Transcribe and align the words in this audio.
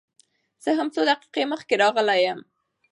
زه 0.63 0.69
هم 0.77 0.87
څو 0.95 1.01
دقيقې 1.09 1.43
مخکې 1.53 1.75
راغلى 1.83 2.17
يم. 2.27 2.39